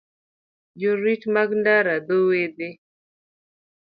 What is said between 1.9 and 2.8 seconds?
dho wedhe,